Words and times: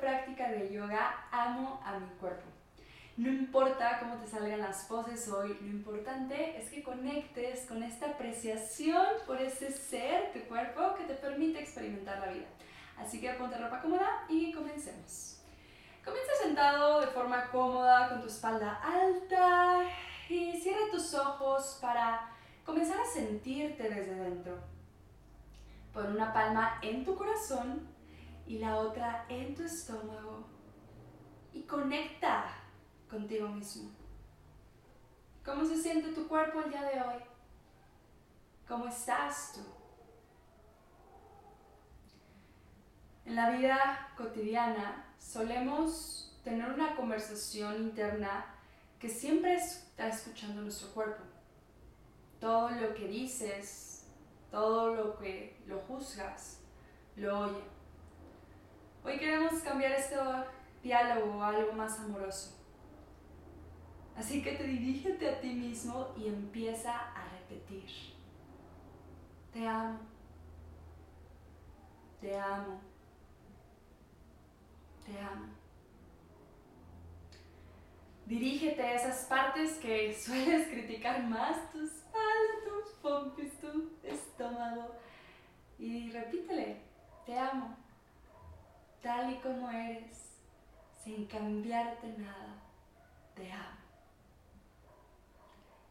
práctica 0.00 0.50
de 0.50 0.72
yoga 0.72 1.26
Amo 1.30 1.80
a 1.84 1.98
mi 1.98 2.08
cuerpo. 2.20 2.46
No 3.16 3.30
importa 3.30 3.98
cómo 3.98 4.14
te 4.16 4.28
salgan 4.28 4.60
las 4.60 4.84
poses 4.84 5.28
hoy, 5.28 5.58
lo 5.60 5.66
importante 5.66 6.56
es 6.56 6.70
que 6.70 6.84
conectes 6.84 7.66
con 7.66 7.82
esta 7.82 8.10
apreciación 8.10 9.04
por 9.26 9.42
ese 9.42 9.72
ser, 9.72 10.32
tu 10.32 10.38
cuerpo, 10.48 10.94
que 10.94 11.02
te 11.02 11.14
permite 11.14 11.58
experimentar 11.58 12.20
la 12.20 12.32
vida. 12.32 12.46
Así 12.96 13.20
que 13.20 13.30
ponte 13.32 13.58
ropa 13.58 13.82
cómoda 13.82 14.24
y 14.28 14.52
comencemos. 14.52 15.40
Comienza 16.04 16.32
sentado 16.42 17.00
de 17.00 17.08
forma 17.08 17.50
cómoda 17.50 18.08
con 18.08 18.20
tu 18.20 18.28
espalda 18.28 18.80
alta 18.82 19.82
y 20.28 20.60
cierra 20.60 20.90
tus 20.92 21.12
ojos 21.14 21.78
para 21.80 22.30
comenzar 22.64 23.00
a 23.00 23.04
sentirte 23.04 23.82
desde 23.82 24.14
dentro. 24.14 24.58
Pon 25.92 26.06
una 26.06 26.32
palma 26.32 26.78
en 26.82 27.04
tu 27.04 27.16
corazón 27.16 27.97
y 28.48 28.58
la 28.58 28.78
otra 28.78 29.26
en 29.28 29.54
tu 29.54 29.62
estómago 29.62 30.46
y 31.52 31.62
conecta 31.62 32.46
contigo 33.08 33.46
mismo. 33.48 33.90
¿Cómo 35.44 35.66
se 35.66 35.76
siente 35.76 36.12
tu 36.12 36.26
cuerpo 36.26 36.60
el 36.60 36.70
día 36.70 36.82
de 36.82 37.00
hoy? 37.00 37.22
¿Cómo 38.66 38.86
estás 38.86 39.52
tú? 39.52 39.60
En 43.26 43.36
la 43.36 43.50
vida 43.50 44.12
cotidiana 44.16 45.14
solemos 45.18 46.40
tener 46.42 46.70
una 46.70 46.96
conversación 46.96 47.76
interna 47.76 48.46
que 48.98 49.10
siempre 49.10 49.56
está 49.56 50.08
escuchando 50.08 50.62
nuestro 50.62 50.88
cuerpo. 50.94 51.22
Todo 52.40 52.70
lo 52.70 52.94
que 52.94 53.08
dices, 53.08 54.06
todo 54.50 54.94
lo 54.94 55.18
que 55.18 55.62
lo 55.66 55.80
juzgas, 55.80 56.60
lo 57.16 57.40
oye. 57.40 57.77
Hoy 59.08 59.18
queremos 59.18 59.62
cambiar 59.62 59.92
este 59.92 60.16
diálogo 60.82 61.42
a 61.42 61.48
algo 61.48 61.72
más 61.72 61.98
amoroso. 61.98 62.54
Así 64.14 64.42
que 64.42 64.52
te 64.52 64.64
dirígete 64.64 65.30
a 65.30 65.40
ti 65.40 65.48
mismo 65.48 66.12
y 66.14 66.28
empieza 66.28 66.92
a 66.94 67.26
repetir. 67.30 67.88
Te 69.50 69.66
amo. 69.66 69.98
Te 72.20 72.38
amo. 72.38 72.82
Te 75.06 75.18
amo. 75.18 75.54
Dirígete 78.26 78.82
a 78.82 78.94
esas 78.94 79.24
partes 79.24 79.78
que 79.78 80.12
sueles 80.12 80.68
criticar 80.70 81.22
más, 81.22 81.72
tu 81.72 81.82
espalda, 81.82 82.52
tus 82.62 82.92
pompis, 83.00 83.58
tu 83.58 83.90
estómago. 84.02 84.94
Y 85.78 86.10
repítele, 86.10 86.82
te 87.24 87.38
amo 87.38 87.87
tal 89.02 89.32
y 89.32 89.36
como 89.36 89.70
eres, 89.70 90.32
sin 91.02 91.26
cambiarte 91.26 92.08
nada, 92.18 92.54
te 93.34 93.50
amo. 93.52 93.78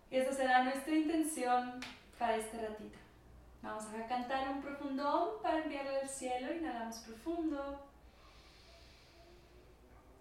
Y 0.10 0.18
esa 0.18 0.34
será 0.34 0.64
nuestra 0.64 0.96
intención 0.96 1.80
para 2.18 2.38
este 2.38 2.58
ratito. 2.58 2.98
Vamos 3.62 3.86
a 3.86 4.08
cantar 4.08 4.50
un 4.50 4.62
profundo 4.62 5.40
para 5.44 5.64
enviarlo 5.64 6.00
al 6.02 6.08
cielo. 6.08 6.54
Inhalamos 6.54 6.98
profundo. 7.00 7.82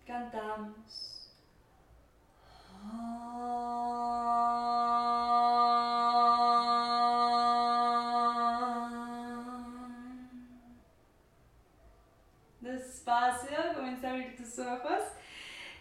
Cantamos. 0.07 1.16
Tus 14.57 14.67
ojos 14.67 15.03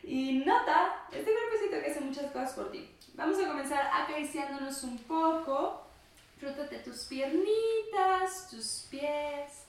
y 0.04 0.44
nota 0.46 1.08
este 1.12 1.32
cuerpecito 1.32 1.82
que 1.82 1.92
hace 1.92 2.02
muchas 2.02 2.32
cosas 2.32 2.54
por 2.54 2.72
ti. 2.72 2.90
Vamos 3.14 3.40
a 3.40 3.48
comenzar 3.48 3.90
acariciándonos 3.92 4.84
un 4.84 4.98
poco. 5.00 5.88
Frótate 6.40 6.80
tus 6.80 7.06
piernitas, 7.06 8.50
tus 8.50 8.88
pies. 8.90 9.64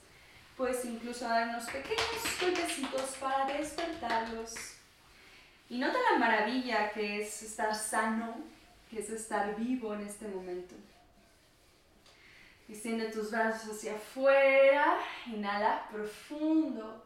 Puedes 0.57 0.83
incluso 0.85 1.27
dar 1.27 1.49
unos 1.49 1.65
pequeños 1.65 2.01
golpecitos 2.41 3.15
para 3.19 3.45
despertarlos. 3.45 4.53
Y 5.69 5.79
nota 5.79 5.97
la 6.11 6.19
maravilla 6.19 6.91
que 6.91 7.21
es 7.21 7.43
estar 7.43 7.73
sano, 7.73 8.37
que 8.89 8.99
es 8.99 9.09
estar 9.09 9.55
vivo 9.55 9.93
en 9.93 10.01
este 10.01 10.27
momento. 10.27 10.75
Extiende 12.69 13.11
tus 13.11 13.31
brazos 13.31 13.77
hacia 13.77 13.95
afuera, 13.95 14.97
inhala 15.27 15.87
profundo. 15.89 17.03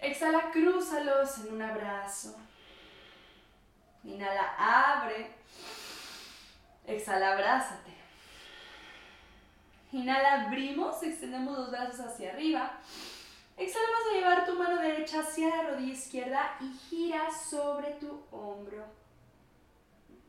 Exhala, 0.00 0.50
crúzalos 0.50 1.38
en 1.38 1.54
un 1.54 1.62
abrazo. 1.62 2.36
Inhala, 4.04 4.54
abre. 4.58 5.30
Exhala, 6.86 7.32
abrázate. 7.32 7.90
Inhala, 9.92 10.46
abrimos, 10.46 11.02
extendemos 11.02 11.58
los 11.58 11.70
brazos 11.70 12.00
hacia 12.00 12.32
arriba. 12.32 12.78
Exhala, 13.56 13.86
vas 13.88 14.10
a 14.10 14.16
llevar 14.16 14.46
tu 14.46 14.54
mano 14.54 14.80
derecha 14.80 15.20
hacia 15.20 15.54
la 15.54 15.62
rodilla 15.70 15.92
izquierda 15.92 16.56
y 16.60 16.72
gira 16.88 17.28
sobre 17.30 17.90
tu 17.92 18.24
hombro. 18.30 18.86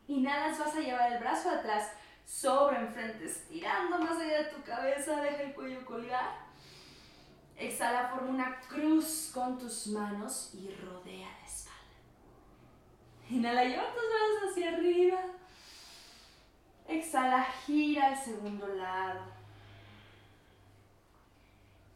Inhalas, 0.08 0.60
vas 0.60 0.76
a 0.76 0.82
llevar 0.82 1.14
el 1.14 1.20
brazo 1.20 1.50
atrás 1.50 1.92
sobre 2.26 2.78
enfrente, 2.78 3.26
estirando 3.26 4.00
más 4.00 4.20
allá 4.20 4.44
de 4.44 4.50
tu 4.50 4.62
cabeza, 4.64 5.22
deja 5.22 5.44
el 5.44 5.54
cuello 5.54 5.86
colgar. 5.86 6.51
Exhala, 7.62 8.10
forma 8.10 8.32
una 8.32 8.60
cruz 8.62 9.30
con 9.32 9.56
tus 9.60 9.86
manos 9.86 10.50
y 10.56 10.68
rodea 10.84 11.30
la 11.30 11.46
espalda. 11.46 11.80
Inhala, 13.30 13.64
lleva 13.66 13.94
tus 13.94 14.02
manos 14.02 14.52
hacia 14.52 14.70
arriba. 14.70 15.20
Exhala, 16.88 17.44
gira 17.44 18.08
al 18.08 18.18
segundo 18.18 18.68
lado. 18.68 19.22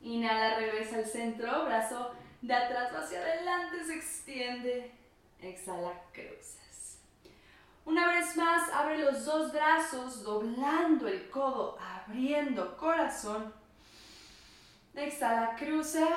Inhala, 0.01 0.59
regresa 0.59 0.97
al 0.97 1.05
centro, 1.07 1.65
brazo 1.65 2.11
de 2.43 2.53
atrás 2.53 2.93
hacia 2.93 3.21
adelante, 3.21 3.83
se 3.83 3.95
extiende. 3.95 4.91
Exhala, 5.41 5.99
cruzas. 6.13 6.99
Una 7.85 8.13
vez 8.13 8.37
más, 8.37 8.69
abre 8.71 8.99
los 8.99 9.25
dos 9.25 9.51
brazos, 9.51 10.21
doblando 10.21 11.07
el 11.07 11.27
codo, 11.31 11.79
abriendo 11.79 12.77
corazón. 12.77 13.64
Exhala, 14.95 15.55
cruza 15.57 16.07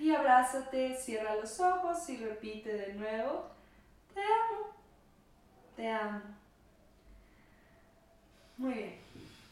y 0.00 0.12
abrázate, 0.12 0.96
cierra 0.96 1.36
los 1.36 1.60
ojos 1.60 2.08
y 2.08 2.16
repite 2.16 2.72
de 2.72 2.94
nuevo. 2.94 3.48
Te 4.12 4.20
amo, 4.20 4.74
te 5.76 5.88
amo. 5.88 6.20
Muy 8.56 8.74
bien, 8.74 9.00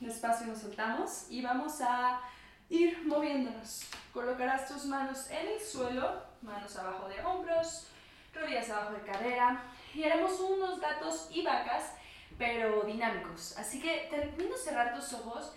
despacio 0.01 0.49
nos 0.49 0.59
soltamos 0.59 1.27
y 1.31 1.41
vamos 1.41 1.81
a 1.81 2.21
ir 2.69 3.07
moviéndonos. 3.07 3.87
Colocarás 4.13 4.67
tus 4.67 4.87
manos 4.87 5.31
en 5.31 5.47
el 5.47 5.61
suelo, 5.61 6.23
manos 6.43 6.77
abajo 6.77 7.09
de 7.09 7.25
hombros, 7.25 7.87
rodillas 8.35 8.69
abajo 8.71 8.95
de 8.95 9.03
cadera 9.03 9.63
y 9.95 10.03
haremos 10.03 10.41
unos 10.41 10.81
gatos 10.81 11.29
y 11.31 11.43
vacas, 11.45 11.93
pero 12.37 12.83
dinámicos. 12.83 13.57
Así 13.57 13.81
que 13.81 14.09
te 14.11 14.17
recomiendo 14.17 14.57
cerrar 14.57 14.97
tus 14.97 15.13
ojos 15.13 15.53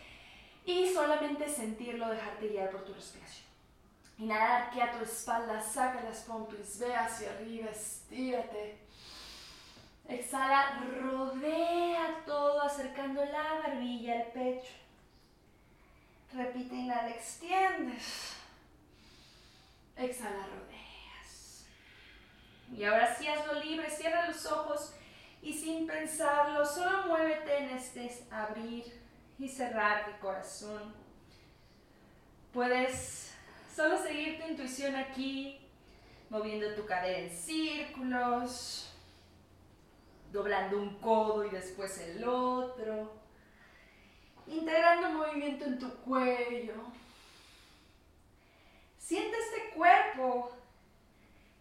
y 0.66 0.94
solamente 0.94 1.49
sentirlo, 1.49 2.09
dejarte 2.09 2.47
guiar 2.47 2.69
por 2.69 2.85
tu 2.85 2.94
respiración. 2.94 3.47
Inhalar 4.17 4.63
aquí 4.63 4.79
a 4.79 4.91
tu 4.91 5.03
espalda, 5.03 5.59
saca 5.61 6.03
las 6.03 6.19
pompis, 6.19 6.78
ve 6.79 6.93
hacia 6.96 7.31
arriba, 7.31 7.72
estírate. 7.72 8.78
Exhala, 10.08 10.84
rodea 11.02 12.23
todo, 12.25 12.61
acercando 12.61 13.25
la 13.25 13.61
barbilla 13.63 14.22
al 14.22 14.28
pecho. 14.28 14.73
Repite, 16.34 16.75
inhala, 16.75 17.09
extiendes. 17.09 18.35
Exhala, 19.97 20.46
rodeas. 20.47 21.66
Y 22.72 22.84
ahora 22.84 23.16
sí 23.16 23.28
hazlo 23.28 23.59
libre, 23.61 23.90
cierra 23.90 24.28
los 24.28 24.46
ojos 24.46 24.93
y 25.41 25.53
sin 25.53 25.87
pensarlo, 25.87 26.63
solo 26.63 27.08
muévete 27.08 27.58
en 27.58 27.69
este 27.72 28.25
abrir 28.29 29.00
y 29.41 29.49
cerrar 29.49 30.08
el 30.08 30.20
corazón. 30.20 30.93
Puedes 32.53 33.34
solo 33.76 33.97
seguir 33.97 34.40
tu 34.40 34.47
intuición 34.47 34.96
aquí, 34.96 35.59
moviendo 36.29 36.76
tu 36.76 36.85
cadera 36.85 37.17
en 37.17 37.32
círculos, 37.32 38.93
doblando 40.32 40.78
un 40.78 40.99
codo 40.99 41.43
y 41.43 41.49
después 41.49 41.97
el 41.97 42.23
otro, 42.23 43.14
integrando 44.46 45.09
movimiento 45.09 45.66
en 45.66 45.79
tu 45.79 45.90
cuello. 46.02 46.76
Siente 48.99 49.35
este 49.37 49.76
cuerpo 49.76 50.52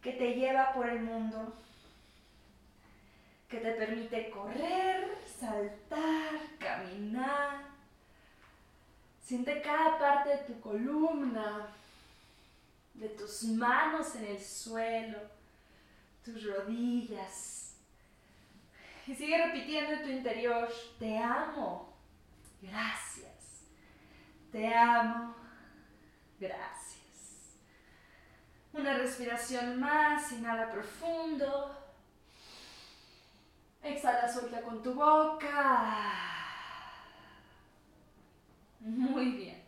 que 0.02 0.12
te 0.12 0.34
lleva 0.34 0.74
por 0.74 0.86
el 0.86 1.00
mundo, 1.00 1.54
que 3.48 3.56
te 3.56 3.72
permite 3.72 4.28
correr, 4.28 5.16
saltar, 5.24 5.59
Siente 9.30 9.62
cada 9.62 9.96
parte 9.96 10.28
de 10.30 10.38
tu 10.38 10.60
columna, 10.60 11.68
de 12.94 13.10
tus 13.10 13.44
manos 13.44 14.16
en 14.16 14.24
el 14.24 14.42
suelo, 14.42 15.20
tus 16.24 16.44
rodillas. 16.44 17.76
Y 19.06 19.14
sigue 19.14 19.38
repitiendo 19.38 19.92
en 19.92 20.02
tu 20.02 20.08
interior, 20.08 20.68
te 20.98 21.16
amo, 21.16 21.96
gracias, 22.60 23.62
te 24.50 24.74
amo, 24.74 25.36
gracias. 26.40 27.54
Una 28.72 28.94
respiración 28.94 29.78
más, 29.78 30.32
inhala 30.32 30.72
profundo. 30.72 31.72
Exhala, 33.80 34.28
suelta 34.28 34.60
con 34.60 34.82
tu 34.82 34.92
boca. 34.92 36.29
Muy 38.84 39.30
bien. 39.32 39.62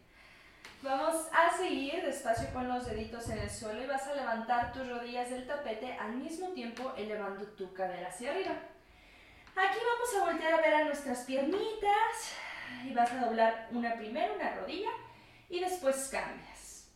Vamos 0.82 1.29
a 1.32 1.56
seguir 1.56 2.03
despacio 2.03 2.53
con 2.53 2.69
los 2.69 2.87
deditos 2.87 3.29
en 3.29 3.38
el 3.38 3.50
suelo 3.50 3.85
y 3.85 3.87
vas 3.87 4.06
a 4.09 4.14
levantar 4.14 4.73
tus 4.73 4.88
rodillas 4.88 5.31
del 5.31 5.47
tapete 5.47 5.93
al 5.93 6.14
mismo 6.14 6.49
tiempo 6.49 6.93
elevando 6.97 7.47
tu 7.49 7.73
cadera 7.73 8.09
hacia 8.09 8.32
arriba. 8.32 8.53
Aquí 9.55 9.79
vamos 9.79 10.17
a 10.17 10.31
voltear 10.32 10.55
a 10.55 10.62
ver 10.62 10.75
a 10.75 10.85
nuestras 10.85 11.20
piernitas 11.20 12.35
y 12.85 12.93
vas 12.94 13.12
a 13.12 13.26
doblar 13.26 13.69
una 13.70 13.94
primera, 13.94 14.32
una 14.32 14.55
rodilla 14.56 14.91
y 15.49 15.61
después 15.61 16.08
cambias. 16.11 16.91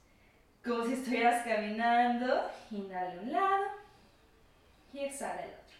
Como 0.64 0.84
si 0.84 0.94
estuvieras 0.94 1.44
caminando, 1.44 2.50
inhala 2.72 3.20
un 3.20 3.32
lado 3.32 3.66
y 4.92 4.98
exhala 5.00 5.42
el 5.42 5.50
otro. 5.50 5.76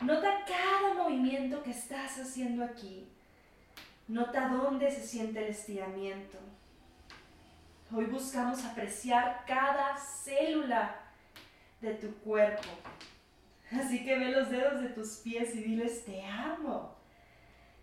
Nota 0.00 0.44
cada 0.44 0.94
movimiento 0.94 1.62
que 1.62 1.70
estás 1.70 2.18
haciendo 2.18 2.64
aquí. 2.64 3.13
Nota 4.06 4.48
dónde 4.48 4.90
se 4.90 5.06
siente 5.06 5.38
el 5.38 5.50
estiramiento. 5.50 6.38
Hoy 7.90 8.04
buscamos 8.04 8.62
apreciar 8.64 9.44
cada 9.46 9.96
célula 9.96 10.94
de 11.80 11.94
tu 11.94 12.14
cuerpo. 12.16 12.68
Así 13.72 14.04
que 14.04 14.18
ve 14.18 14.30
los 14.30 14.50
dedos 14.50 14.82
de 14.82 14.90
tus 14.90 15.16
pies 15.18 15.54
y 15.54 15.62
diles 15.62 16.04
te 16.04 16.22
amo. 16.22 16.94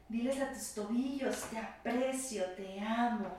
Diles 0.09 0.39
a 0.41 0.51
tus 0.51 0.75
tobillos 0.75 1.41
te 1.49 1.57
aprecio, 1.57 2.45
te 2.51 2.79
amo. 2.79 3.29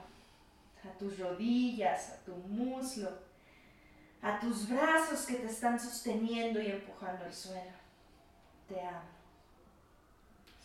A 0.83 0.97
tus 0.97 1.17
rodillas, 1.17 2.09
a 2.09 2.25
tu 2.25 2.35
muslo, 2.35 3.09
a 4.21 4.39
tus 4.41 4.67
brazos 4.67 5.25
que 5.25 5.35
te 5.35 5.45
están 5.45 5.79
sosteniendo 5.79 6.61
y 6.61 6.67
empujando 6.67 7.23
al 7.23 7.33
suelo. 7.33 7.71
Te 8.67 8.81
amo. 8.81 9.09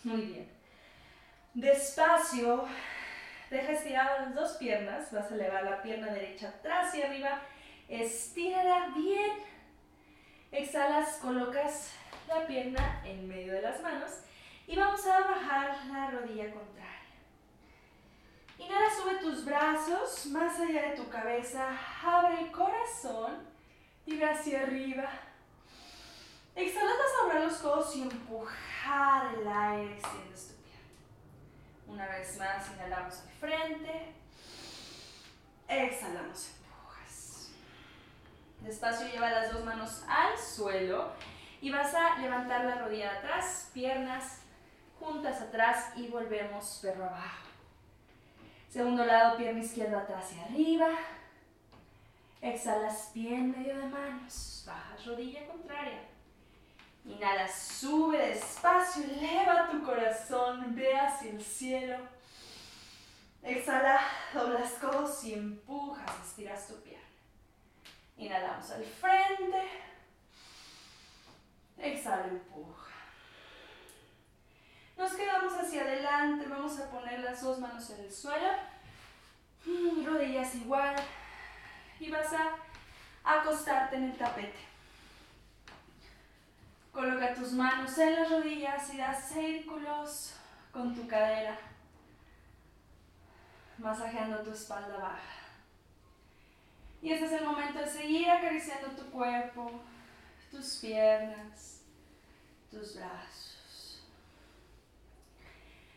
Muy 0.03 0.23
bien. 0.23 0.57
Despacio, 1.58 2.66
deja 3.50 3.72
estiradas 3.72 4.20
las 4.20 4.34
dos 4.37 4.52
piernas, 4.58 5.10
vas 5.10 5.28
a 5.28 5.34
elevar 5.34 5.64
la 5.64 5.82
pierna 5.82 6.06
derecha 6.06 6.50
atrás 6.50 6.94
y 6.94 7.02
arriba, 7.02 7.40
estírala 7.88 8.90
bien. 8.94 9.32
Exhalas, 10.52 11.19
colocas 11.20 11.90
la 12.28 12.46
pierna 12.46 13.02
en 13.05 13.26
medio 13.26 13.55
de 13.55 13.62
las 13.62 13.82
manos 13.82 14.20
y 14.69 14.76
vamos 14.76 15.05
a 15.05 15.19
bajar 15.19 15.84
la 15.88 16.12
rodilla 16.12 16.49
contraria. 16.52 17.16
Inhala, 18.56 18.90
sube 18.96 19.16
tus 19.16 19.44
brazos 19.44 20.26
más 20.26 20.61
allá 20.61 20.90
de 20.90 20.96
tu 20.96 21.08
cabeza, 21.08 21.76
abre 22.04 22.40
el 22.40 22.52
corazón, 22.52 23.49
tira 24.04 24.31
hacia 24.31 24.62
arriba. 24.62 25.11
Exhala, 26.54 26.93
vas 26.93 27.34
a 27.34 27.38
los 27.40 27.54
codos 27.54 27.96
y 27.96 28.02
empujar 28.02 29.34
el 29.34 29.49
aire, 29.49 29.94
extiendes 29.94 30.49
tu 30.52 30.57
una 31.88 32.06
vez 32.06 32.38
más, 32.38 32.70
inhalamos 32.75 33.14
al 33.20 33.29
frente. 33.40 34.12
Exhalamos, 35.69 36.50
empujas. 36.50 37.50
Despacio 38.61 39.08
lleva 39.08 39.31
las 39.31 39.52
dos 39.52 39.64
manos 39.64 40.05
al 40.08 40.38
suelo 40.38 41.12
y 41.61 41.70
vas 41.70 41.94
a 41.94 42.19
levantar 42.19 42.64
la 42.64 42.79
rodilla 42.79 43.12
de 43.12 43.19
atrás, 43.19 43.70
piernas 43.73 44.40
juntas 44.99 45.40
atrás 45.40 45.93
y 45.96 46.08
volvemos 46.08 46.79
perro 46.82 47.05
abajo. 47.05 47.49
Segundo 48.69 49.05
lado, 49.05 49.37
pierna 49.37 49.61
izquierda 49.61 50.00
atrás 50.00 50.32
y 50.35 50.40
arriba. 50.40 50.88
Exhalas 52.40 53.11
bien 53.14 53.50
medio 53.50 53.76
de 53.76 53.87
manos, 53.87 54.62
bajas 54.67 55.05
rodilla 55.06 55.46
contraria. 55.46 56.02
Inhala, 57.08 57.49
sube 57.49 58.19
despacio, 58.19 59.02
eleva 59.02 59.70
tu 59.70 59.82
corazón, 59.82 60.75
ve 60.75 60.94
hacia 60.94 61.31
el 61.31 61.43
cielo. 61.43 61.96
Exhala, 63.43 63.99
doblas 64.34 64.72
codos 64.72 65.25
y 65.25 65.32
empujas, 65.32 66.10
estiras 66.26 66.69
tu 66.69 66.75
pierna. 66.82 67.08
Inhalamos 68.19 68.70
al 68.70 68.84
frente. 68.84 69.69
Exhala, 71.78 72.26
empuja. 72.26 72.93
Nos 74.99 75.12
quedamos 75.12 75.54
hacia 75.54 75.82
adelante, 75.82 76.46
vamos 76.46 76.78
a 76.78 76.90
poner 76.90 77.20
las 77.20 77.43
dos 77.43 77.58
manos 77.58 77.88
en 77.88 78.04
el 78.04 78.12
suelo. 78.12 78.50
Mm, 79.64 80.04
rodillas 80.04 80.54
igual. 80.56 80.94
Y 82.00 82.11
vas 82.11 82.32
a 82.34 82.54
acostarte 83.25 83.96
en 83.96 84.04
el 84.04 84.19
tapete. 84.19 84.69
Coloca 86.99 87.33
tus 87.33 87.53
manos 87.53 87.97
en 87.97 88.12
las 88.17 88.29
rodillas 88.29 88.93
y 88.93 88.97
das 88.97 89.29
círculos 89.29 90.35
con 90.73 90.97
tu 90.97 91.06
cadera, 91.06 91.56
masajeando 93.79 94.43
tu 94.43 94.50
espalda 94.50 94.97
baja. 94.97 95.39
Y 97.00 97.12
este 97.12 97.27
es 97.27 97.33
el 97.35 97.45
momento 97.45 97.79
de 97.79 97.87
seguir 97.87 98.29
acariciando 98.29 98.89
tu 98.97 99.09
cuerpo, 99.12 99.81
tus 100.50 100.79
piernas, 100.79 101.83
tus 102.69 102.97
brazos. 102.97 104.03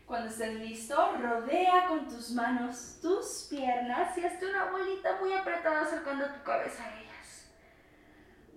Cuando 0.06 0.28
estés 0.28 0.54
listo, 0.54 1.16
rodea 1.16 1.88
con 1.88 2.06
tus 2.06 2.30
manos 2.30 3.00
tus 3.02 3.48
piernas 3.50 4.16
y 4.16 4.24
hazte 4.24 4.46
una 4.46 4.70
bolita 4.70 5.18
muy 5.20 5.32
apretada 5.32 5.80
acercando 5.80 6.26
tu 6.26 6.44
cabeza 6.44 6.84
a 6.84 7.00
ellas. 7.00 7.11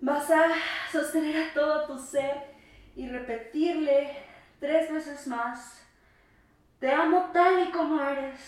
Vas 0.06 0.30
a 0.30 0.50
sostener 0.92 1.36
a 1.36 1.54
todo 1.56 1.88
tu 1.88 1.98
ser 1.98 2.54
y 2.96 3.10
repetirle 3.10 4.16
tres 4.60 4.94
veces 4.94 5.26
más, 5.26 5.84
te 6.80 6.92
amo 6.92 7.32
tal 7.34 7.68
y 7.68 7.72
como 7.72 8.00
eres, 8.00 8.40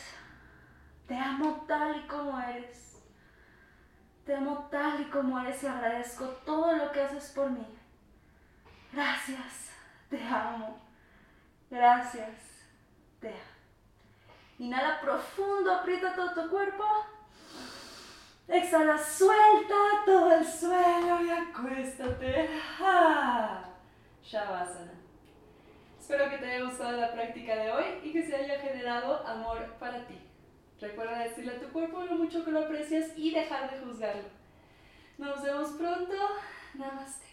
te 1.07 1.17
amo 1.17 1.65
tal 1.67 1.97
y 1.97 2.07
como 2.07 2.39
eres, 2.39 3.03
te 4.23 4.35
amo 4.35 4.67
tal 4.69 5.01
y 5.01 5.05
como 5.05 5.39
eres 5.39 5.63
y 5.63 5.65
agradezco 5.65 6.25
todo 6.45 6.73
lo 6.73 6.91
que 6.91 7.01
haces 7.01 7.31
por 7.35 7.49
mí. 7.49 7.65
Gracias, 8.93 9.71
te 10.11 10.23
amo, 10.23 10.79
gracias, 11.71 12.67
te 13.19 13.29
amo. 13.29 13.37
Inhala 14.59 15.01
profundo, 15.01 15.73
aprieta 15.73 16.13
todo 16.13 16.35
tu 16.35 16.51
cuerpo. 16.51 16.85
Exhala, 18.47 18.97
suelta 18.97 19.75
todo 20.05 20.31
el 20.31 20.45
suelo 20.45 21.21
y 21.21 21.29
acuéstate. 21.29 22.49
Ah, 22.79 23.65
Shavasana. 24.23 24.93
Espero 25.99 26.29
que 26.29 26.37
te 26.37 26.45
haya 26.45 26.63
gustado 26.63 26.97
la 26.97 27.11
práctica 27.11 27.55
de 27.55 27.71
hoy 27.71 27.83
y 28.03 28.13
que 28.13 28.25
se 28.25 28.33
haya 28.33 28.59
generado 28.59 29.27
amor 29.27 29.73
para 29.79 30.07
ti. 30.07 30.17
Recuerda 30.79 31.19
decirle 31.19 31.53
a 31.53 31.59
tu 31.59 31.67
cuerpo 31.67 32.03
lo 32.03 32.15
mucho 32.15 32.45
que 32.45 32.51
lo 32.51 32.59
aprecias 32.59 33.11
y 33.17 33.31
dejar 33.33 33.69
de 33.69 33.79
juzgarlo. 33.79 34.29
Nos 35.17 35.43
vemos 35.43 35.71
pronto. 35.71 36.13
Namaste. 36.75 37.25